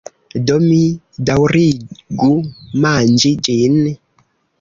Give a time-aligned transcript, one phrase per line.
[0.45, 0.77] Do, mi
[1.29, 2.29] daŭrigu
[2.87, 3.77] manĝi ĝin.